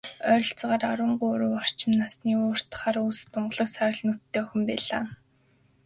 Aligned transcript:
Ойролцоогоор 0.31 0.81
арван 0.91 1.13
гурав 1.21 1.53
орчим 1.59 1.91
насны, 1.99 2.31
урт 2.49 2.69
хар 2.79 2.97
үс, 3.07 3.19
тунгалаг 3.31 3.69
саарал 3.73 4.01
нүдтэй 4.05 4.41
охин 4.43 4.61
байлаа. 4.69 5.03